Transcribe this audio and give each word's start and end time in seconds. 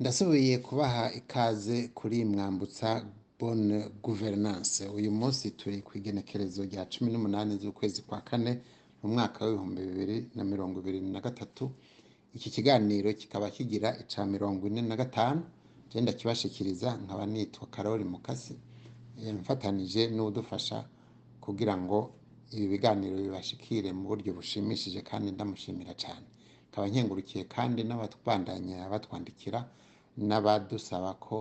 ndasubiye 0.00 0.58
kubaha 0.58 1.12
ikaze 1.20 1.88
kuri 1.98 2.24
mwambutsa 2.24 3.04
bonne 3.38 3.78
gouvernance. 4.02 4.88
Uyu 4.88 5.10
munsi 5.12 5.50
turi 5.50 5.82
ku 5.82 5.92
igenekerezo 5.98 6.60
rya 6.64 6.82
cumi 6.92 7.08
n'umunani 7.12 7.52
z'ukwezi 7.60 8.02
kwa 8.08 8.20
kane 8.20 8.52
mu 9.02 9.08
mwaka 9.14 9.44
w'ibihumbi 9.44 9.80
bibiri 9.88 10.16
na 10.34 10.42
mirongo 10.44 10.80
ibiri 10.80 11.00
na 11.00 11.20
gatatu. 11.20 11.70
Iki 12.34 12.48
kiganiro 12.50 13.12
kikaba 13.12 13.50
kigira 13.50 13.88
ica 14.02 14.24
mirongo 14.26 14.66
ine 14.66 14.82
na 14.82 14.96
gatanu. 14.96 15.42
Genda 15.92 16.12
kibashikiriza 16.12 16.96
nkaba 17.04 17.26
nitwa 17.26 17.66
karori 17.68 18.04
mukasi. 18.04 18.54
Mfatanije 19.40 20.08
n'udufasha 20.10 20.84
kugira 21.40 21.76
ngo 21.76 21.98
ibi 22.52 22.66
biganiro 22.68 23.16
bibashikire 23.16 23.92
mu 23.92 24.08
buryo 24.08 24.32
bushimishije 24.34 25.00
kandi 25.02 25.30
ndamushimira 25.32 25.92
cyane 25.94 26.24
nkaba 26.72 26.86
nkengurukiye 26.88 27.44
kandi 27.44 27.80
n'abatubandanya 27.84 28.88
batwandikira 28.92 29.60
n'abadusaba 30.28 31.10
ko 31.24 31.36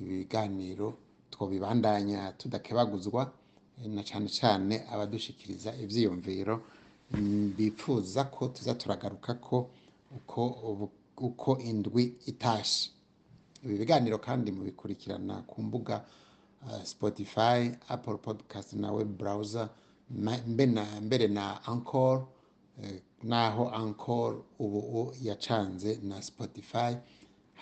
ibi 0.00 0.14
biganiro 0.22 0.88
twobibandanya 1.32 2.32
tudakebaguzwa 2.40 3.22
eh, 3.80 3.88
na 3.94 4.02
cyane 4.08 4.28
cyane 4.38 4.74
abadushikiriza 4.92 5.70
ivyiyumviro 5.82 6.54
mm, 7.12 7.54
bifuza 7.56 8.24
ko 8.34 8.42
tuza 8.54 8.72
turagaruka 8.74 9.34
ko 9.46 9.56
uko 11.16 11.50
indwi 11.70 12.04
itashe. 12.30 12.90
Ibi 13.64 13.74
biganiro 13.78 14.18
kandi 14.18 14.48
mubikurikirana 14.52 15.34
ku 15.46 15.62
mbuga 15.62 16.04
uh, 16.66 16.82
spotify 16.84 17.58
apple 17.88 18.18
podcast 18.18 18.72
na 18.72 18.92
web 18.92 19.08
browser 19.18 19.68
mbere 21.00 21.26
na 21.28 21.64
ancor 21.66 22.26
eh, 22.82 23.00
naho 23.22 23.68
ancor 23.70 24.42
ubu 24.58 25.14
yacanze 25.22 25.98
na 26.02 26.22
spotify. 26.22 26.96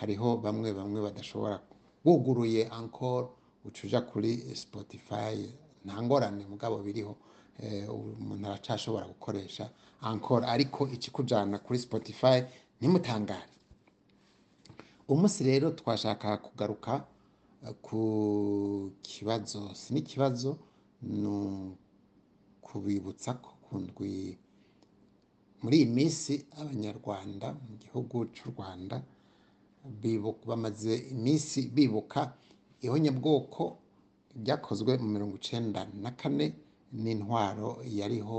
Hariho 0.00 0.36
bamwe 0.44 0.72
bamwe 0.72 0.98
badashobora. 1.06 1.60
Buguruye 2.04 2.68
ancor 2.78 3.28
ucuja 3.64 4.00
kuri 4.10 4.30
spotify 4.56 5.36
nta 5.84 5.96
ngorane 6.02 6.42
mugabo 6.48 6.78
biriho. 6.86 7.14
Eh, 7.60 7.84
umuntu 7.92 8.46
aracashobora 8.48 9.04
gukoresha 9.06 9.68
ancor 10.00 10.40
ariko 10.44 10.88
ikikujana 10.88 11.58
kuri 11.60 11.78
spotify 11.78 12.38
ntimutangare 12.80 13.52
umunsi 15.08 15.44
rero 15.44 15.70
twashaka 15.76 16.36
kugaruka 16.40 17.04
eh, 17.64 17.74
ku 17.84 18.00
kibazo 19.04 19.74
si 19.74 19.92
n'ikibazo 19.94 20.56
ni 21.02 21.28
ukubibutsa 22.64 23.34
ko 23.42 23.50
ku 23.64 23.72
ndwi 23.84 24.38
muri 25.62 25.76
iyi 25.84 25.88
minsi 25.96 26.32
abanyarwanda 26.60 27.52
mu 27.66 27.74
gihugu 27.82 28.16
cy'u 28.34 28.48
rwanda 28.56 28.96
bamaze 30.46 30.92
iminsi 31.12 31.68
bibuka 31.74 32.20
ihonyabwoko 32.82 33.62
ryakozwe 34.40 34.98
mu 35.02 35.08
mirongo 35.14 35.34
icenda 35.40 35.80
na 36.02 36.10
kane 36.10 36.46
n'intwaro 37.02 37.70
yariho 37.84 38.38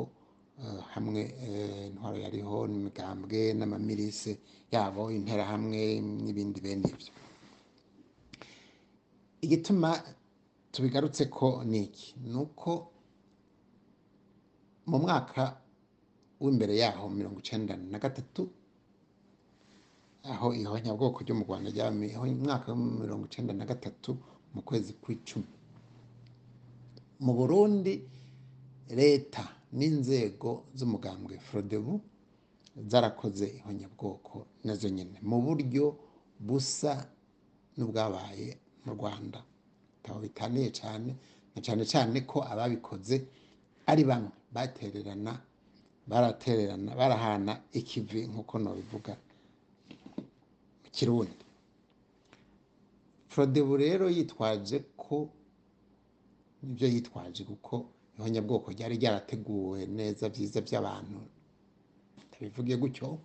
eh, 0.61 0.81
hamwe 0.93 1.21
eh, 1.45 1.87
intwaro 1.89 2.17
yariho 2.25 2.67
n'imigambwe 2.67 3.53
n'amamirise 3.57 4.31
yabo 4.71 5.11
interahamwe 5.11 5.81
n'ibindi 6.23 6.59
bene 6.61 6.87
ibyo. 6.93 7.11
Igituma 9.41 9.89
tubigarutse 10.71 11.25
ko 11.25 11.63
ni 11.65 11.79
iki? 11.83 12.13
Ni 12.31 12.37
uko 12.37 12.69
mu 14.89 14.97
mwaka 15.03 15.61
w'imbere 16.39 16.73
yaho 16.77 17.09
mirongo 17.09 17.39
icenda 17.39 17.73
na 17.77 17.97
gatatu 17.99 18.49
aho 20.23 20.53
ihonyabwoko 20.53 21.17
ryo 21.23 21.33
mu 21.35 21.43
rwanda 21.47 21.69
ryabaye 21.73 22.15
mu 22.17 22.43
mwaka 22.45 22.71
wa 22.71 22.77
mirongo 22.77 23.25
icenda 23.25 23.53
na 23.53 23.65
gatatu 23.65 24.17
mu 24.53 24.61
kwezi 24.61 24.93
kw'icumi 25.01 25.49
mu 27.25 27.31
burundi 27.33 27.93
leta 28.89 29.43
n'inzego 29.77 30.49
z'umugambwe 30.77 31.39
frodebu 31.39 32.01
zarakoze 32.91 33.45
ihonyabwoko 33.57 34.45
na 34.63 34.75
zo 34.75 34.89
nyine 34.89 35.17
mu 35.29 35.37
buryo 35.41 35.85
busa 36.39 36.93
n'ubwabaye 37.77 38.57
mu 38.85 38.91
rwanda. 38.97 39.39
Bitabo 39.97 40.19
bitaniye 40.25 40.69
cyane 40.79 41.11
na 41.55 41.59
cyane 41.61 41.83
cyane 41.85 42.17
ko 42.25 42.37
ababikoze 42.51 43.15
ari 43.85 44.03
bamwe 44.09 44.31
batererana 44.53 45.33
baratererana 46.09 46.89
barahana 46.99 47.53
ikivi 47.79 48.27
nk'uko 48.27 48.59
nabivuga. 48.59 49.13
Kirundi 50.91 51.45
frodebu 53.27 53.77
rero 53.77 54.09
yitwaje 54.09 54.79
ko 54.97 55.29
ni 56.63 56.73
byo 56.75 56.87
yitwaje 56.87 57.43
kuko 57.43 57.85
ihonyabwoko 58.17 58.71
ryari 58.71 58.95
ryarateguwe 59.01 59.85
neza 59.87 60.29
byiza 60.29 60.61
by'abantu. 60.61 61.19
Tabivuge 62.31 62.75
gutyo 62.77 63.17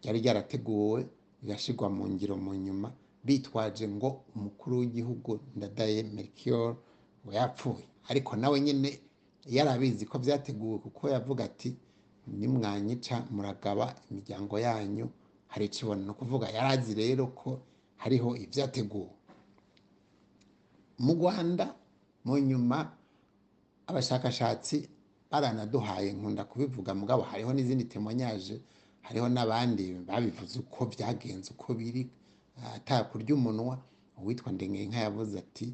ryari 0.00 0.18
ryarateguwe 0.22 1.06
rigashyirwa 1.42 1.86
mu 1.90 2.04
ngiro 2.08 2.36
mu 2.36 2.54
nyuma 2.54 2.88
bitwaje 3.24 3.84
ngo 3.88 4.24
umukuru 4.36 4.78
w'igihugu 4.80 5.40
ndadaye 5.56 6.02
melchior 6.02 6.76
ngo 7.24 7.30
yapfuye. 7.32 7.84
Ariko 8.08 8.36
nawe 8.36 8.56
nyine 8.60 8.90
yari 9.46 9.70
abizi 9.70 10.06
ko 10.06 10.16
byateguwe 10.18 10.78
kuko 10.78 11.08
yavuga 11.10 11.44
ati 11.44 11.74
nimwanyica 12.26 13.14
muragaba 13.34 13.94
imiryango 14.10 14.56
yanyu 14.58 15.06
hari 15.52 15.64
ikibona. 15.66 16.02
Ni 16.04 16.10
ukuvuga 16.14 16.46
yari 16.48 16.68
azi 16.78 16.94
rero 16.94 17.26
ko 17.34 17.60
hariho 18.02 18.36
ibyateguwe. 18.44 19.10
Mu 20.98 21.12
rwanda 21.18 21.74
mu 22.24 22.38
nyuma 22.38 22.78
abashakashatsi 23.86 24.88
baranaduhaye 25.30 26.12
nkunda 26.12 26.44
kubivuga. 26.44 26.94
Mugabo 26.94 27.22
hariho 27.22 27.50
n'izindi 27.52 27.84
temonyaje 27.84 28.60
hariho 29.06 29.28
n'abandi 29.28 29.84
babivuze 30.08 30.58
uko 30.62 30.80
byagenze 30.92 31.50
uko 31.56 31.74
biri 31.74 32.02
atakurya 32.76 33.34
umunwa. 33.34 33.76
Uwitwa 34.20 34.52
ndengenka 34.52 34.98
yavuze 35.06 35.38
ati 35.38 35.72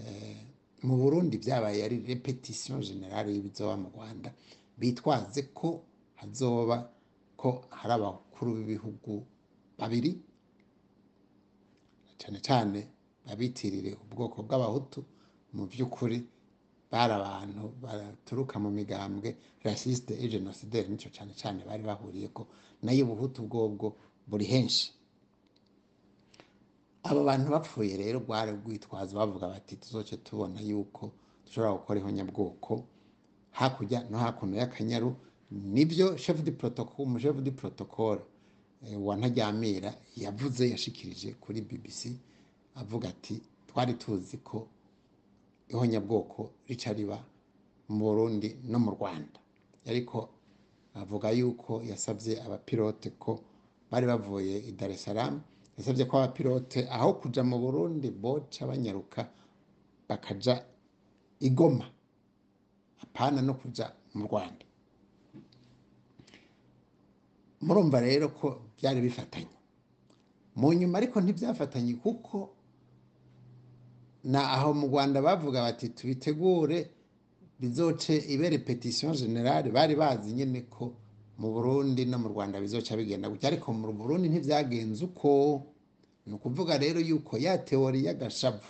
eh, 0.00 0.36
mu 0.82 0.96
burundi 0.96 1.36
byabaye 1.38 1.84
ari 1.84 1.96
repetition 2.08 2.80
generale 2.80 3.28
y'ibizoba 3.34 3.76
mu 3.76 3.88
rwanda. 3.94 4.32
Bitwaze 4.78 5.42
ko 5.52 5.82
hazoba 6.16 6.88
ko 7.42 7.50
hari 7.78 7.92
abakuru 7.98 8.48
b'ibihugu 8.56 9.12
babiri 9.78 10.10
cyane 12.20 12.38
cyane 12.46 12.78
abitirire 13.32 13.90
ubwoko 14.04 14.36
bw'abahutu 14.46 15.00
mu 15.54 15.64
by'ukuri 15.70 16.18
bari 16.92 17.12
abantu 17.20 17.62
baturuka 17.82 18.54
mu 18.64 18.70
migambwe 18.78 19.28
rasiste 19.64 20.12
et 20.22 20.28
genocidaire 20.32 20.86
ni 20.88 20.96
cyo 21.02 21.10
cyane 21.16 21.32
cyane 21.40 21.60
bari 21.68 21.82
bahuriye 21.88 22.28
ko 22.36 22.42
na 22.84 22.90
yo 22.96 23.02
ubuhutu 23.06 23.38
bwobwo 23.48 23.86
buri 24.30 24.44
henshi 24.52 24.86
abo 27.08 27.20
bantu 27.28 27.46
bapfuye 27.54 27.94
rero 28.02 28.18
rwari 28.24 28.50
rwitwazo 28.58 29.12
bavuga 29.18 29.46
bati 29.52 29.74
tuzoce 29.82 30.14
tubona 30.22 30.60
yuko 30.68 31.04
dushobora 31.44 31.72
gukora 31.78 31.96
ihonyabwoko 32.00 32.72
hakurya 33.58 33.98
no 34.10 34.16
hakuno 34.22 34.52
y'akanyaru 34.60 35.10
ni 35.52 35.84
byo 35.84 36.16
chef 36.16 36.42
de 36.42 36.50
protocole 36.52 37.08
umu 37.08 37.18
chef 37.18 37.36
de 37.36 37.50
protocole 37.50 38.20
eh, 38.86 38.96
wa 39.06 39.16
ntajyamira 39.16 39.94
yavuze 40.16 40.70
yashikirije 40.70 41.32
kuri 41.40 41.60
bbc 41.60 42.00
avuga 42.74 43.08
ati 43.08 43.42
twari 43.66 43.94
tuzi 43.94 44.36
ko 44.36 44.68
ihonyabwoko 45.68 46.50
rica 46.68 46.92
riba 46.92 47.18
mu 47.88 48.04
burundi 48.04 48.56
no 48.70 48.78
mu 48.78 48.90
rwanda. 48.90 49.38
Ariko 49.86 50.28
avuga 50.94 51.30
yuko 51.30 51.82
yasabye 51.90 52.32
abapilote 52.42 53.10
ko 53.18 53.40
bari 53.90 54.06
bavuye 54.06 54.58
i 54.68 54.72
dar 54.72 54.90
es 54.90 55.02
salaam 55.04 55.40
yasabye 55.78 56.04
ko 56.08 56.16
abapilote 56.18 56.88
aho 56.90 57.12
kuja 57.20 57.42
mu 57.44 57.58
burundi 57.58 58.10
boca 58.10 58.66
banyaruka 58.66 59.28
bakaja 60.08 60.64
i 61.40 61.50
Goma. 61.50 61.86
Apana 63.02 63.42
no 63.42 63.54
kuja 63.54 63.92
mu 64.14 64.24
rwanda. 64.26 64.64
Murumva 67.62 68.00
rero 68.00 68.28
ko 68.28 68.60
byari 68.78 69.00
bifatanye. 69.00 69.56
Mu 70.56 70.72
nyuma 70.72 70.98
ariko 70.98 71.20
ntibyafatanye 71.20 71.94
kuko 72.02 72.50
na 74.24 74.50
aho 74.52 74.74
mu 74.74 74.86
rwanda 74.86 75.22
bavuga 75.22 75.62
bati 75.62 75.88
tubitegure 75.88 76.90
bizoce 77.60 78.16
ibe 78.28 78.50
repetition 78.50 79.14
generale 79.16 79.70
bari 79.70 79.94
bazi 79.96 80.32
nyine 80.32 80.60
ko 80.70 80.94
mu 81.38 81.52
burundi 81.52 82.04
no 82.06 82.18
mu 82.18 82.28
rwanda 82.28 82.60
bizoca 82.60 82.96
bigenda 82.96 83.28
gutya. 83.28 83.48
Ariko 83.48 83.72
mu 83.72 83.92
burundi 83.92 84.28
ntibyagenze 84.28 85.04
uko 85.04 85.62
ni 86.26 86.32
ukuvuga 86.34 86.78
rero 86.78 87.00
yuko 87.00 87.38
ya 87.38 87.58
teori 87.58 88.04
y'agashavu 88.06 88.66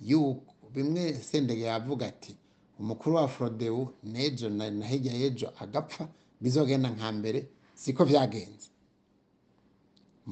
yuko 0.00 0.54
bimwe 0.74 1.14
sendege 1.14 1.62
yavuga 1.64 2.06
ati 2.06 2.36
umukuru 2.78 3.16
wa 3.16 3.28
frodewu 3.28 3.88
n'ejo 4.04 4.48
na 4.48 4.86
hirya 4.86 5.12
y'ejo 5.12 5.48
agapfa 5.60 6.08
bizogenda 6.40 6.88
nka 6.90 7.12
mbere. 7.12 7.40
Siko 7.80 8.02
byagenze 8.10 8.68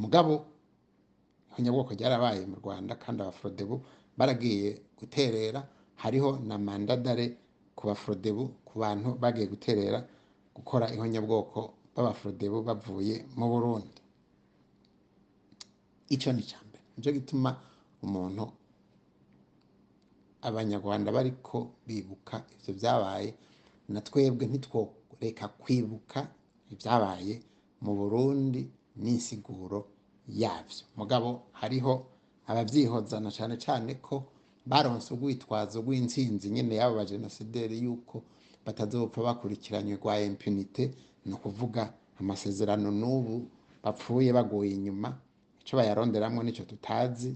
mugabo 0.03 0.33
ihonyabwoko 1.51 1.91
ryarabaye 1.99 2.43
mu 2.51 2.57
rwanda 2.63 2.93
kandi 3.03 3.19
abaforodebu 3.23 3.77
baragiye 4.19 4.69
guterera. 4.99 5.61
Hariho 6.03 6.31
na 6.49 6.57
mandadare 6.67 7.27
ku 7.77 7.83
baforodebu 7.89 8.45
ku 8.67 8.73
bantu 8.83 9.09
bagiye 9.23 9.47
guterera 9.53 9.99
gukora 10.57 10.87
ihonyabwoko 10.95 11.59
b'abaforodebu 11.95 12.59
bavuye 12.69 13.15
mu 13.39 13.47
burundi. 13.53 14.01
Icyo 16.15 16.31
ni 16.33 16.41
icya 16.45 16.61
mbere. 16.67 16.85
Nicyo 16.95 17.13
gituma 17.17 17.51
umuntu 18.05 18.45
abanyarwanda 20.49 21.09
bariko 21.17 21.57
bibuka 21.87 22.37
ibyo 22.55 22.73
byabaye 22.79 23.29
na 23.93 24.01
twebwe 24.07 24.45
ntitworeka 24.51 25.45
kwibuka 25.63 26.19
ibyabaye 26.73 27.35
mu 27.85 27.93
burundi 27.99 28.63
n'insiguro 29.03 29.79
yabyo 30.43 30.85
mugabo 30.99 31.29
hariho 31.61 31.95
ababyihozana 32.51 33.31
cyane 33.37 33.55
cyane 33.65 33.95
ko 34.07 34.15
baronse 34.67 35.09
urwitwazo 35.15 35.77
rw'intsinzi 35.85 36.51
nyine 36.51 36.75
y'abo 36.79 36.95
bajenosideri 37.01 37.77
yuko 37.85 38.23
batazopfa 38.67 39.23
bakurikiranywe 39.23 39.97
rwa 40.01 40.15
impunite. 40.21 40.85
Ni 41.27 41.33
ukuvuga 41.35 41.93
amasezerano 42.21 42.91
n'ubu 42.91 43.47
bapfuye 43.85 44.31
bagoye 44.35 44.71
inyuma 44.79 45.09
icyo 45.61 45.75
bayaronderamo 45.79 46.43
ni 46.43 46.53
cyo 46.57 46.65
tutazi 46.65 47.31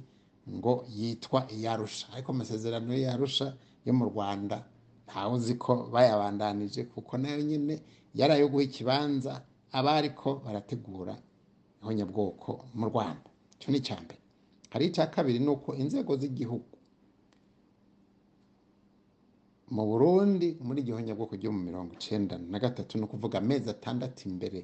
ngo 0.56 0.85
yitwa 0.91 1.47
iyarusha. 1.55 2.06
Ariko 2.15 2.32
amasezerano 2.32 2.91
y'iyarusha 2.94 3.55
yo 3.87 3.93
mu 3.94 4.05
rwanda 4.11 4.56
ntawe 5.06 5.35
uzi 5.38 5.55
ko 5.55 5.91
bayabandanije 5.93 6.85
kuko 6.91 7.19
na 7.19 7.29
yo 7.35 7.43
nyine 7.43 7.75
yari 8.14 8.32
ayo 8.32 8.48
guha 8.48 8.62
ikibanza 8.64 9.42
abariko 9.72 10.42
barategura 10.44 11.14
ihonyabwoko 11.82 12.64
mu 12.74 12.84
rwanda. 12.90 13.28
Icyo 13.56 13.68
ni 13.72 13.78
icya 13.78 13.96
mbere. 14.04 14.20
Hari 14.72 14.84
icya 14.90 15.06
kabiri 15.14 15.38
ni 15.38 15.48
uko 15.50 15.74
inzego 15.76 16.16
z'igihugu 16.20 16.76
mu 19.70 19.82
burundi 19.86 20.48
muri 20.66 20.80
igihonyabwoko 20.82 21.32
ryo 21.38 21.50
mu 21.54 21.60
mirongo 21.68 21.90
icenda 21.94 22.34
na 22.38 22.58
gatatu 22.58 22.98
ni 22.98 23.04
ukuvuga 23.06 23.38
amezi 23.38 23.70
atandatu 23.70 24.28
imbere 24.28 24.60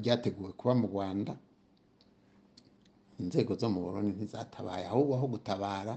ryateguwe 0.00 0.52
kuba 0.58 0.74
mu 0.80 0.86
rwanda 0.92 1.32
inzego 3.20 3.54
zo 3.60 3.68
mu 3.72 3.80
burundi 3.84 4.10
ntizatabaye. 4.16 4.84
Ahubwo 4.86 5.14
aho 5.16 5.26
gutabara 5.34 5.94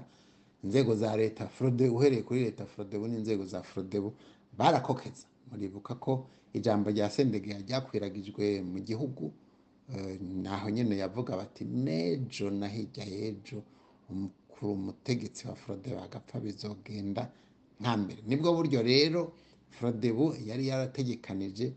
inzego 0.64 0.94
za 0.96 1.16
leta 1.16 1.48
frode 1.48 1.88
uhereye 1.88 2.22
kuri 2.22 2.40
leta 2.48 2.64
frodebu 2.66 3.04
n'inzego 3.08 3.44
za 3.44 3.60
frodebu 3.62 4.12
barakokeza. 4.58 5.26
Muribuka 5.50 5.94
ko 5.94 6.12
ijambo 6.52 6.90
rya 6.90 7.10
sendege 7.10 7.52
ryakwiragijwe 7.64 8.62
mu 8.62 8.78
gihugu 8.80 9.32
naho 10.44 10.66
nyine 10.70 10.96
yavuga 11.02 11.36
bati 11.36 11.64
nejo 11.64 12.50
na 12.50 12.68
hirya 12.68 13.04
y'ejo 13.04 13.62
umukuru 14.10 14.72
umutegetsi 14.72 15.46
wa 15.48 15.54
frode 15.54 15.88
bagapfa 15.94 16.40
bizogenda 16.40 17.22
nka 17.80 17.92
mbere. 17.96 18.20
Nibwo 18.26 18.52
buryo 18.56 18.82
rero 18.82 19.32
frodebu 19.70 20.34
yari 20.48 20.66
yarategekanije 20.68 21.72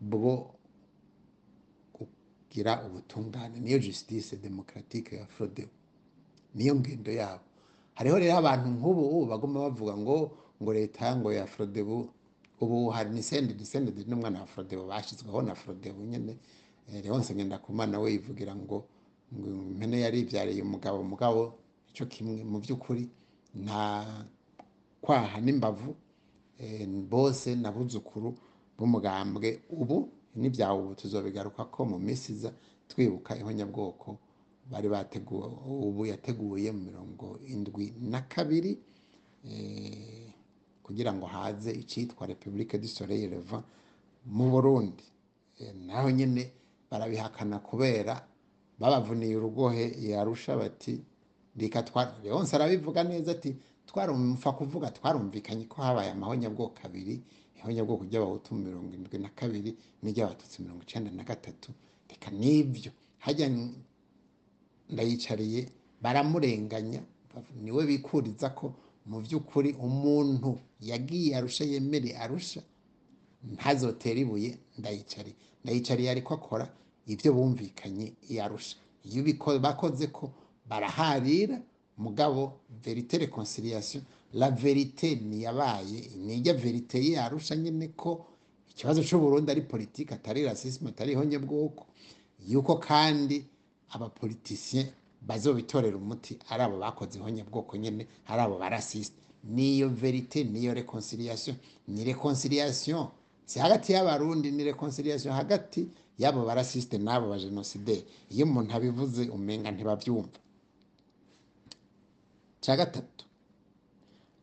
bwo 0.00 0.34
kugira 1.92 2.72
ubutungane. 2.86 3.60
Niyo 3.60 3.78
justice 3.78 4.36
demokratique 4.36 5.16
ya 5.16 5.26
frodebu 5.26 5.70
niyo 6.54 6.74
ngendo 6.74 7.12
yabo. 7.12 7.44
Hariho 7.94 8.18
rero 8.18 8.34
abantu 8.38 8.68
nk'ubu 8.76 9.02
ubu 9.08 9.26
bagomba 9.30 9.60
bavuga 9.60 9.94
ngo 9.96 10.16
ngo 10.62 10.70
leta 10.72 11.16
ngo 11.16 11.28
ya 11.32 11.46
frodebu 11.46 12.08
ubu 12.60 12.88
hari 12.94 13.10
nisende 13.10 13.54
nisende 13.54 13.90
n'umwana 14.08 14.40
wa 14.40 14.46
frodebu 14.46 14.84
bashyizweho 14.86 15.42
na 15.42 15.54
frodebu 15.54 16.02
nyine 16.04 16.36
leonse 17.02 17.34
ngendakumana 17.34 17.98
we 18.00 18.12
yivugira 18.12 18.54
ngo 18.56 18.84
impene 19.72 20.00
yari 20.04 20.18
ibyariye 20.24 20.62
umugabo 20.62 21.00
umugabo 21.00 21.40
icyo 21.90 22.04
kimwe 22.06 22.44
mu 22.44 22.58
by'ukuri 22.60 23.04
nta 23.64 23.82
kwaha 25.00 25.40
n'imbavu 25.40 25.90
bose 27.12 27.54
na 27.56 27.72
buzukuru 27.72 28.34
b'umugambwe 28.78 29.48
ubu 29.70 30.08
n'ibyawe 30.36 30.78
ubu 30.82 30.94
tuzobigaruka 30.94 31.64
ko 31.72 31.80
mu 31.90 31.98
minsi 31.98 32.32
iza 32.36 32.50
twibuka 32.90 33.36
ihonyabwoko 33.40 34.18
bari 34.70 34.88
bateguwe 34.88 35.46
ubu 35.86 36.06
yateguye 36.06 36.68
mirongo 36.72 37.38
indwi 37.52 37.94
na 38.00 38.20
kabiri 38.32 38.72
kugira 40.90 41.12
ngo 41.14 41.26
haze 41.26 41.70
icyitwa 41.72 42.26
repubulike 42.26 42.78
du 42.78 42.88
soleil 42.88 43.30
mu 44.26 44.50
burundi. 44.50 45.04
Naho 45.86 46.10
nyine 46.10 46.50
barabihakana 46.90 47.58
kubera 47.62 48.26
babavuniye 48.78 49.36
urugohe 49.38 49.94
yarusha 50.10 50.56
bati 50.58 50.98
reka 51.56 51.84
leonce 52.24 52.56
arabivuga 52.56 53.04
neza 53.06 53.30
ati 53.32 53.54
twarumva 53.86 54.52
kuvuga 54.58 54.90
twarumvikanye 54.90 55.64
ko 55.70 55.82
habaye 55.82 56.10
amahonyabwoko 56.10 56.78
abiri 56.84 57.22
ihonyabwoko 57.58 58.02
ry'abahutu 58.08 58.54
mirongo 58.54 58.88
irindwi 58.90 59.18
na 59.22 59.28
kabiri 59.30 59.70
n'iry'abatutsi 60.02 60.62
mirongo 60.62 60.82
icyenda 60.82 61.10
na 61.14 61.22
gatatu. 61.24 61.70
Reka 62.10 62.30
n'ibyo 62.34 62.90
hajya 63.18 63.46
ndayicariye 64.90 65.68
baramurenganya 66.02 67.00
ni 67.62 67.70
we 67.70 67.86
bikuriza 67.86 68.50
ko 68.50 68.74
mu 69.10 69.18
by'ukuri 69.24 69.70
umuntu 69.88 70.50
yagiye 70.90 71.30
arusha 71.38 71.64
yemere 71.72 72.10
arusha 72.24 72.60
ntazotera 73.54 74.18
ibuye 74.24 74.50
ndayicariye 74.78 75.36
ndayicariye 75.64 76.08
ariko 76.14 76.30
akora 76.38 76.64
ibyo 77.12 77.30
bumvikanye 77.36 78.06
yarusha. 78.36 78.76
Iyo 79.08 79.20
bakoze 79.66 80.06
ko 80.16 80.24
baraharira 80.68 81.56
mugabo 82.04 82.60
verite 82.84 83.18
reconciliation 83.18 84.02
la 84.32 84.48
verite 84.50 85.08
niyabaye 85.28 85.98
nijya 86.26 86.54
verite 86.54 86.96
yarusha 87.16 87.56
nyine 87.56 87.88
ko 87.96 88.10
ikibazo 88.70 89.00
cy'uburundi 89.04 89.50
ari 89.50 89.62
politiki 89.66 90.14
atari 90.14 90.44
rasisme 90.44 90.88
atari 90.92 91.12
ihonyabwoko. 91.12 91.86
Yuko 92.48 92.76
kandi 92.76 93.36
abapolitisiye 93.94 94.82
bazobitorera 95.20 95.96
umuti 95.96 96.38
ari 96.50 96.62
abo 96.62 96.76
bakoze 96.78 97.18
ihonyabwoko 97.18 97.76
nyine 97.76 98.06
ari 98.26 98.40
abo 98.42 98.58
barasiste 98.58 99.16
niyo 99.44 99.88
verite 99.88 100.44
niyo 100.44 100.74
reconciliation. 100.74 101.56
Ni 101.88 102.04
reconciliation 102.04 103.08
si 103.46 103.58
hagati 103.58 103.92
y'abarundi 103.92 104.50
ni 104.50 104.64
reconciliation 104.64 105.34
hagati 105.34 105.88
y'abo 106.18 106.44
barasiste 106.44 106.98
n'abo 106.98 107.28
bajenosideri 107.32 108.04
iyo 108.30 108.44
umuntu 108.46 108.70
abivuze 108.74 109.28
umenga 109.28 109.70
ntibabyumva. 109.70 110.38
Cya 112.60 112.76
gatatu 112.76 113.24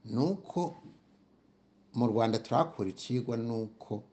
ni 0.05 0.17
uko 0.17 0.81
mu 1.93 2.07
rwanda 2.07 2.39
turahakura 2.39 2.89
ikigwa 2.89 3.38
ni 3.38 3.51
uko 3.51 4.03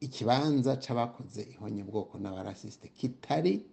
ikibanza 0.00 0.76
cy'abakoze 0.82 1.42
ihonyabwoko 1.54 2.18
n'abarasiste 2.18 2.88
kitari 2.88 3.66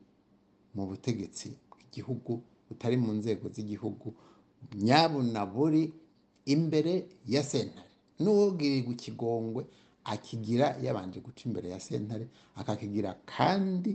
mu 0.76 0.84
butegetsi 0.90 1.48
bw'igihugu 1.70 2.34
butari 2.68 2.98
mu 2.98 3.12
nzego 3.20 3.46
z'igihugu 3.56 4.08
nyabuna 4.88 5.46
buri 5.46 5.84
imbere 6.46 6.94
ya 7.34 7.44
sentare. 7.44 7.90
N'uwubwirirwa 8.22 8.92
ikigongwe 8.94 9.62
akigira 10.04 10.68
yabanje 10.84 11.20
guca 11.26 11.42
imbere 11.48 11.68
ya 11.74 11.80
sentare 11.80 12.26
akakigira 12.60 13.12
kandi 13.26 13.92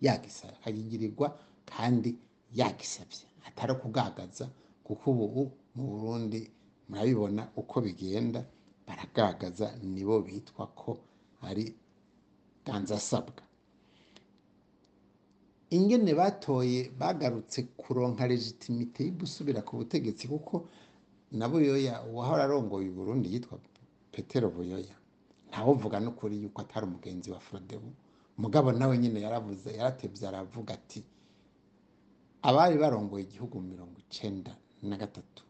yagisaba 0.00 0.52
akakigirirwa 0.58 1.26
kandi 1.72 2.10
yagisabye. 2.58 3.24
Atari 3.46 3.72
ukugagaza 3.72 4.48
kuko 4.86 5.10
ubu 5.10 5.42
mu 5.74 5.82
burundi 5.90 6.40
murabibona 6.88 7.42
uko 7.56 7.80
bigenda 7.84 8.40
baragagaza 8.86 9.66
nibo 9.82 10.22
bitwa 10.22 10.66
ko 10.80 10.90
ari 11.48 11.74
ganzasabwa 12.64 13.42
ingene 15.70 16.14
batoye 16.14 16.90
bagarutse 16.98 17.62
kuronka 17.76 18.26
legitimite 18.26 19.00
yo 19.06 19.12
gusubira 19.20 19.62
ku 19.66 19.76
butegetsi 19.76 20.28
kuko 20.28 20.68
na 21.32 21.48
buyoya 21.48 22.02
uwahora 22.06 22.44
arongoye 22.46 22.90
Burundi 22.90 23.32
yitwa 23.34 23.58
petero 24.12 24.50
buyoya. 24.50 24.94
Ntawuvuga 25.50 25.98
n'ukuri 26.00 26.42
yuko 26.42 26.60
atari 26.62 26.86
umugenzi 26.86 27.30
wa 27.30 27.40
forodebu 27.40 27.90
mugabo 28.38 28.72
nawe 28.72 28.98
nyine 28.98 29.18
yaravuze 29.20 29.68
yaratebye 29.78 30.28
aravuga 30.28 30.74
ati 30.78 31.00
abari 32.42 32.76
barongoye 32.78 33.24
igihugu 33.26 33.60
mirongo 33.60 33.96
icenda 34.04 34.52
na 34.82 34.96
gatatu 34.96 35.42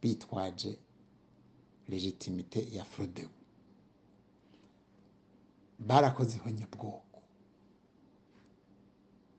bitwaje 0.00 0.78
legitimite 1.88 2.60
ya 2.76 2.84
forodebu 2.84 3.36
barakoze 5.78 6.36
ihonyabwoko 6.36 7.13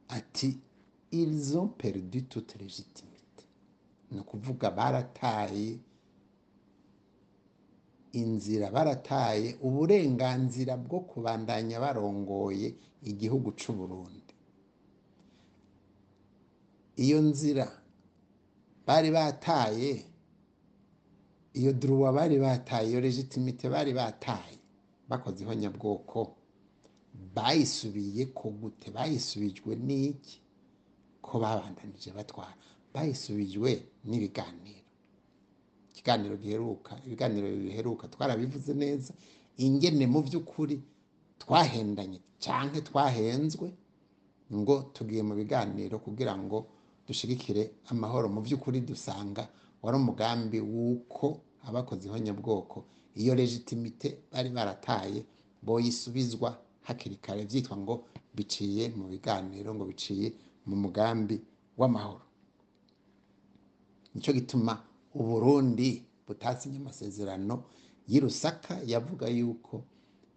ati 0.09 0.59
ils 1.11 1.55
ont 1.57 1.67
perdu 1.69 2.23
toute 2.25 2.55
légitimité. 2.59 3.43
Ni 4.11 4.19
ukuvuga 4.19 4.71
barataye 4.71 5.79
inzira 8.13 8.71
barataye 8.71 9.57
uburenganzira 9.61 10.77
bwo 10.77 10.99
kubandanya 10.99 11.79
barongoye 11.79 12.75
igihugu 13.03 13.51
cy'u 13.59 13.73
Burundi 13.73 14.33
iyo 16.95 17.21
nzira 17.21 17.67
bari 18.87 19.11
bataye 19.11 20.05
iyo 21.53 21.73
duruwa 21.73 22.11
bari 22.13 22.37
bataye 22.39 22.89
iyo 22.89 23.01
legitimite 23.01 23.69
bari 23.69 23.93
bataye 23.93 24.57
bakoze 25.09 25.43
ihonyabwoko. 25.43 26.35
Bayisubiye 27.35 28.25
ko 28.33 28.49
gute 28.49 28.91
bayisubijwe 28.91 29.75
n'iki? 29.75 30.39
Ko 31.21 31.39
babandanije 31.39 32.11
batwara. 32.17 32.55
Bayisubijwe 32.93 33.69
n'ibiganiro. 34.05 34.83
Ikiganiro 35.91 36.35
giheruka 36.37 36.91
ibiganiro 37.05 37.47
biheruka 37.49 38.07
twarabivuze 38.07 38.73
neza. 38.73 39.13
Ingene 39.57 40.05
mu 40.07 40.19
by'ukuri 40.21 40.75
twahendanye 41.39 42.19
cyangwa 42.39 42.81
twahenzwe 42.81 43.67
ngo 44.53 44.75
tugiye 44.93 45.23
mu 45.23 45.33
biganiro 45.35 45.99
kugira 45.99 46.35
ngo 46.37 46.67
dushigikire 47.07 47.71
amahoro. 47.91 48.27
Mu 48.29 48.41
by'ukuri 48.45 48.79
dusanga 48.83 49.47
wari 49.81 49.97
umugambi 49.97 50.59
w'uko 50.59 51.39
abakoze 51.67 52.07
ihonyabwoko 52.07 52.85
iyo 53.15 53.35
legitimite 53.35 54.17
bari 54.31 54.49
barataye 54.49 55.23
boyisubizwa 55.63 56.49
hakiri 56.87 57.15
kare 57.25 57.41
byitwa 57.49 57.75
ngo 57.77 57.95
biciye 58.35 58.83
mu 58.97 59.05
biganiro 59.11 59.69
ngo 59.75 59.85
biciye 59.91 60.27
mu 60.67 60.75
mugambi 60.83 61.35
w'amahoro. 61.79 62.25
Nicyo 64.13 64.31
gituma 64.33 64.73
uburundi 65.19 65.89
butasinye 66.27 66.77
amasezerano 66.77 67.55
y'i 68.07 68.19
Rusaka 68.19 68.73
yavuga 68.85 69.27
yuko 69.27 69.83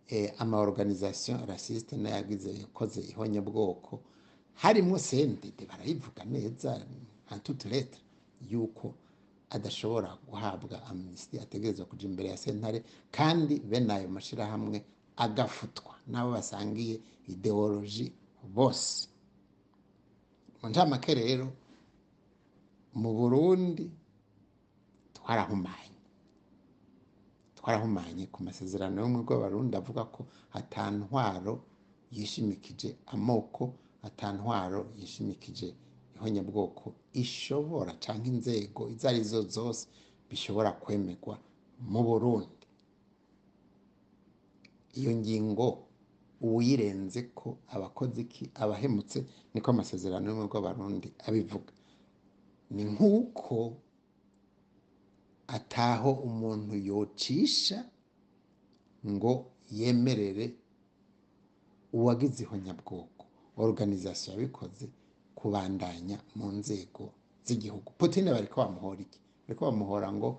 eh, 0.09 0.33
ama 0.39 0.57
organisation 0.59 1.47
raciste 1.47 1.97
n'ayagize 1.97 2.51
yakoze 2.63 3.01
ihonyabwoko 3.13 4.01
harimo 4.63 4.99
sendede 4.99 5.63
barayivuga 5.71 6.25
neza 6.25 6.81
lettre 7.71 8.01
yuko 8.51 8.95
adashobora 9.51 10.17
guhabwa 10.29 10.83
amnesty 10.87 11.39
ategerezwa 11.41 11.87
kuja 11.87 12.05
imbere 12.09 12.29
ya 12.29 12.37
sentare 12.37 12.83
kandi 13.11 13.61
bene 13.61 13.93
ayo 13.95 14.09
mashirahamwe 14.09 14.85
agafutwa. 15.25 15.93
N'abo 16.11 16.31
basangiye 16.37 16.97
ideoloji 17.33 18.07
bose. 18.57 19.09
Mu 20.63 20.67
ncamake 20.71 21.13
rero 21.15 21.47
mu 23.01 23.11
burundi 23.19 23.85
twarahumanye. 25.17 25.99
Twarahumanye 27.59 28.25
ku 28.33 28.39
masezerano 28.47 28.95
y'ubumwe 29.01 29.23
bw'abarundi 29.27 29.75
avuga 29.77 30.03
ko 30.15 30.21
atantwaro 30.59 31.55
yishimikije 32.17 32.89
amoko 33.15 33.65
atantwaro 34.09 34.81
yishimikije 34.99 35.69
ihonyabwoko 36.17 36.85
ishobora 37.23 37.93
cyangwa 38.03 38.27
inzego 38.33 38.81
izo 38.93 39.05
ari 39.11 39.23
zo 39.31 39.41
zose 39.57 39.83
bishobora 40.31 40.71
kwemerwa 40.83 41.35
mu 41.93 42.01
burundi. 42.09 42.58
Iyo 44.99 45.13
ngingo 45.21 45.67
uwirenze 46.41 47.21
ko 47.39 47.49
abakozi 47.75 48.21
iki 48.27 48.45
abahemutse 48.63 49.19
niko 49.53 49.69
amasezerano 49.71 50.25
y'ubumwe 50.29 50.49
bw'abarundi 50.51 51.09
abivuga. 51.27 51.73
Ni 52.75 52.83
nk'uko 52.91 53.57
ataho 55.57 56.11
umuntu 56.29 56.75
yocisha 56.91 57.79
ngo 59.07 59.33
yemerere 59.79 60.47
uwagize 61.93 62.43
ihonyabwoko. 62.45 63.25
Organisation 63.57 64.33
yabikoze 64.37 64.87
kubandanya 65.35 66.19
mu 66.39 66.47
nzego 66.59 67.05
z'igihugu. 67.47 67.89
Putin 67.99 68.25
bariko 68.31 68.57
bamuhora 68.63 69.01
iki? 69.07 69.19
Bariko 69.47 69.63
bamuhora 69.69 70.09
ngo 70.13 70.31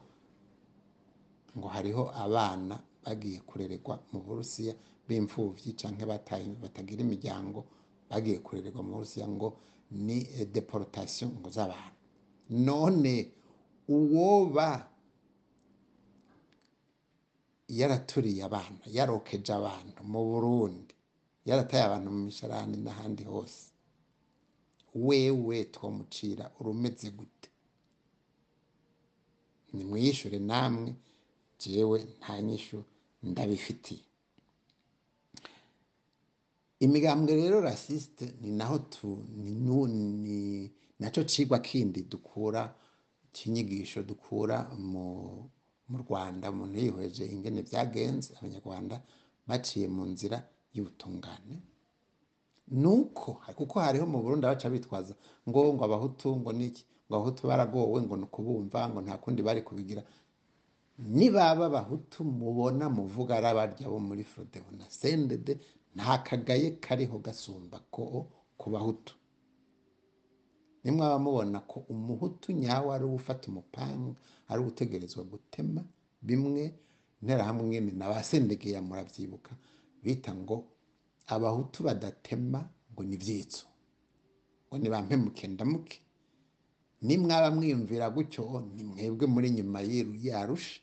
ngo 1.58 1.68
hariho 1.68 2.04
abana 2.24 2.76
bagiye 3.04 3.40
kurererwa 3.48 3.96
mu 4.12 4.20
Burusiya 4.26 4.74
b'imfuvyi 5.08 5.74
canke 5.80 6.06
bataye 6.06 6.50
batagira 6.62 7.02
imiryango 7.02 7.60
bagiye 8.10 8.38
kurererwa 8.46 8.82
mu 8.84 8.92
Burusiya 8.96 9.28
ngo 9.28 9.48
ni 9.92 10.18
eh, 10.38 10.48
deportation 10.48 11.30
ngo 11.40 11.50
z'abantu. 11.50 11.98
None 12.50 13.14
uwoba 13.88 14.68
yaraturiye 17.80 18.42
abana 18.50 18.82
yarokeje 18.98 19.52
abantu 19.60 20.00
mu 20.12 20.20
burundi 20.30 20.94
yarataye 21.48 21.84
abantu 21.86 22.08
mu 22.16 22.22
misharani 22.30 22.78
n'ahandi 22.86 23.24
hose 23.32 23.62
wewe 24.96 25.58
twamucira 25.74 26.46
urumeze 26.60 27.10
gute? 27.18 27.50
Nimwishure 29.74 30.40
namwe 30.40 30.90
jewe 31.62 31.98
nta 32.20 32.42
nyishu 32.42 32.80
ndabifitiye. 33.24 34.04
Imigambwe 36.80 37.36
rero 37.36 37.62
rasiste 37.62 38.26
ni 38.42 38.52
naho 38.52 38.80
tu 38.80 39.10
ni, 39.36 40.72
naco 41.00 41.24
cigwa 41.24 41.60
kindi 41.60 42.02
dukura 42.02 42.76
cinyigisho 43.34 44.04
dukura 44.04 44.58
mu 44.78 45.48
Rwanda 46.04 46.52
umuntu 46.52 46.80
yihweje 46.80 47.24
ingene 47.26 47.62
vyagenze. 47.62 48.30
Abanyarwanda 48.38 49.02
baciye 49.48 49.88
mu 49.88 50.04
nzira 50.06 50.38
y'ubutungane. 50.74 51.56
Nuko 52.70 53.42
kuko 53.58 53.80
hariho 53.80 54.06
mu 54.06 54.22
Burundi 54.24 54.46
abaca 54.46 54.70
bitwaza 54.70 55.14
ngo 55.50 55.74
ngo 55.74 55.84
abahutu 55.86 56.30
ngo 56.40 56.52
niki? 56.54 56.84
Ngo 57.10 57.14
abahutu 57.18 57.42
baragowe 57.50 58.00
ngo 58.06 58.16
ni 58.18 58.24
ukubumva 58.30 58.80
ngo 58.90 59.00
nta 59.02 59.18
kundi 59.18 59.42
bari 59.42 59.62
kubigira. 59.68 60.04
Nibaba 61.00 61.66
abahutu 61.66 62.24
mubona 62.24 62.90
muvuga 62.90 63.38
ari 63.38 63.48
abarya 63.48 63.88
bo 63.90 64.00
muri 64.00 64.24
frodebu 64.24 64.72
na 64.78 64.86
sendede 64.90 65.54
nta 65.96 66.18
kagaye 66.28 66.72
kariho 66.84 67.18
gasumba 67.20 67.80
ko 67.92 68.28
ku 68.60 68.68
bahutu. 68.70 69.14
Nimwaba 70.84 71.18
mubona 71.20 71.60
ko 71.60 71.78
umuhutu 71.90 72.52
nyawe 72.52 72.90
ari 72.96 73.06
ufata 73.06 73.48
umupanga 73.52 74.16
ari 74.50 74.62
utegerezwa 74.64 75.24
gutema 75.24 75.82
bimwe 76.22 76.64
interahamwe 77.22 77.80
na 78.00 78.08
ba 78.12 78.24
sendegeya 78.24 78.82
muravyibuka 78.82 79.52
bita 80.04 80.32
ngo 80.36 80.58
abahutu 81.28 81.84
badatema 81.84 82.60
ngo 82.92 83.02
ni 83.04 83.18
vyitso 83.18 83.66
ngo 84.68 84.76
ni 84.78 84.88
bampemuke 84.90 85.48
ndamuke. 85.48 86.00
Nimwaba 87.02 87.52
mwiyumvira 87.56 88.10
gutyo 88.12 88.44
ni 88.76 88.84
mwebwe 88.84 89.26
muri 89.28 89.50
nyuma 89.52 89.80
yiru 89.82 90.14
yarusha 90.16 90.80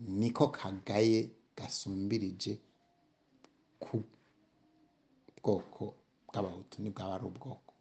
niko 0.00 0.48
kagaye 0.48 1.30
gasumbirije 1.56 2.58
ku 3.78 4.04
bwoko 5.42 5.94
bw'abahutu 6.28 6.82
nibwaba 6.82 7.14
ari 7.14 7.24
ubwoko. 7.26 7.72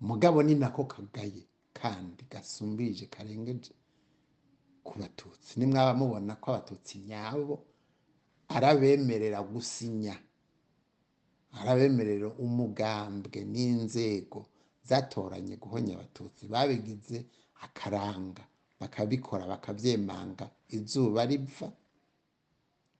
Mugabo 0.00 0.42
ni 0.42 0.54
nako 0.54 0.84
kagaye 0.84 1.42
kandi 1.72 2.24
gasumbirije 2.30 3.06
karengeje 3.06 3.72
ku 4.84 4.98
batutsi. 4.98 5.58
Nimwaba 5.60 5.94
mubona 5.94 6.36
ko 6.40 6.50
abatutsi 6.54 6.98
nyabo 6.98 7.64
arabemerera 8.48 9.42
gusinya 9.42 10.16
arabemerera 11.52 12.28
umugambwe 12.44 13.44
n'inzego 13.44 14.46
zatoranye 14.88 15.56
guhonya 15.60 15.94
abatutsi. 15.96 16.46
Babigize 16.48 17.18
akaranga. 17.64 18.44
Bakabikora 18.80 19.44
bakavyemanga 19.52 20.46
izuba 20.76 21.22
riva 21.30 21.68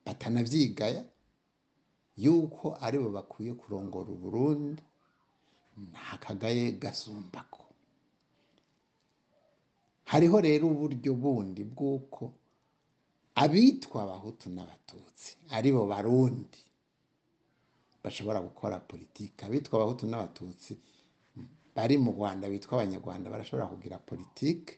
batanavyigaya 0.04 1.02
yuko 2.24 2.66
ari 2.84 2.98
bo 3.02 3.08
bakwiye 3.16 3.52
kurongora 3.60 4.08
uburundi 4.16 4.82
nta 5.90 6.16
kagaye 6.22 6.72
gasumbako. 6.82 7.62
Hariho 10.10 10.36
rero 10.40 10.64
uburyo 10.72 11.12
bundi 11.14 11.62
bw'uko 11.64 12.24
abitwa 13.42 13.98
abahutu 14.02 14.46
n'abatutsi 14.50 15.30
ari 15.56 15.70
bo 15.74 15.82
barundi 15.86 16.58
bashobora 18.02 18.40
gukora 18.40 18.80
politiki. 18.80 19.38
Abitwa 19.46 19.74
abahutu 19.78 20.04
n'abatutsi 20.10 20.72
bari 21.76 21.94
mu 22.02 22.10
rwanda 22.16 22.48
bitwa 22.50 22.72
abanyarwanda 22.80 23.30
barashobora 23.30 23.70
kugira 23.72 23.98
politiki. 24.02 24.74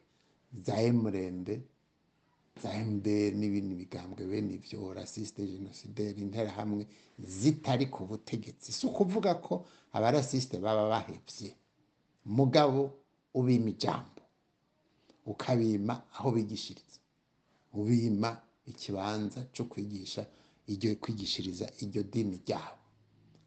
Za 0.65 0.75
emurende 0.81 1.61
za 2.63 2.69
MDR 2.85 3.33
n'ibindi 3.39 3.75
bigambwe 3.75 4.25
bene 4.27 4.53
ivyo 4.59 4.93
rasiste 4.93 5.45
genocidaire 5.47 6.19
interahamwe 6.21 6.87
zitari 7.19 7.85
ku 7.87 8.05
butegetsi. 8.05 8.71
Si 8.71 8.85
ukuvuga 8.85 9.35
ko 9.35 9.65
abarasiste 9.93 10.57
baba 10.59 10.89
bahevye 10.89 11.55
mugabo 12.25 12.91
ubima 13.33 13.69
ijambo 13.69 14.21
ukabima 15.25 16.03
aho 16.13 16.31
bigishiriza. 16.31 16.99
Ubima 17.73 18.41
ikibanza 18.65 19.45
co 19.55 19.63
kwigisha 19.65 20.25
iryo 20.67 20.95
kwigishiriza 20.95 21.71
iryo 21.81 22.03
dini 22.03 22.37
ryabo. 22.45 22.77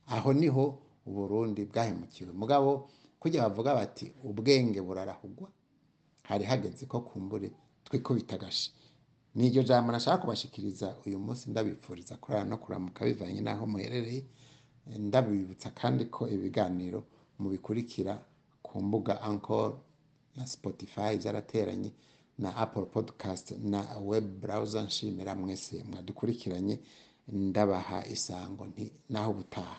Aho 0.06 0.32
ni 0.32 0.49
ho 0.49 0.78
uburundi 1.06 1.64
bwahemukiwe. 1.64 2.32
Mugabo 2.32 2.88
kujya 3.20 3.42
bavuga 3.49 3.75
bati 3.75 4.12
ubwenge 4.25 4.80
burarahugwa. 4.82 5.49
Hari 6.28 6.45
hageze 6.45 6.87
ko 6.87 7.00
kumbure 7.00 7.49
twikubita 7.85 8.35
agashi 8.37 8.73
ni 9.35 9.47
iryo 9.49 9.62
jambo 9.62 9.93
nashaka 9.93 10.19
kubashikiriza 10.23 10.97
uyu 11.07 11.19
munsi 11.19 11.50
ndabipfuriza 11.50 12.16
kurara 12.16 12.45
no 12.45 12.57
kuramuka 12.62 13.04
bivanye 13.04 13.40
n'aho 13.40 13.66
muherereye 13.66 14.23
ndabibutsa 14.99 15.71
kandi 15.81 16.04
ko 16.14 16.28
ibiganiro 16.28 17.04
mubikurikira 17.38 18.14
ku 18.62 18.81
mbuga 18.83 19.21
Anchor 19.23 19.71
na 20.37 20.47
Spotify 20.47 21.19
zarateranye 21.19 21.90
na 22.38 22.50
Apple 22.57 22.87
Podcast 22.95 23.50
na 23.59 23.81
web 23.99 24.25
browser 24.40 24.83
nshimira 24.85 25.35
mwese 25.35 25.85
mwadukurikiranye 25.90 26.78
ndabaha 27.28 28.07
isango 28.07 28.66
nti 28.66 28.93
naho 29.09 29.31
ubutaha. 29.31 29.76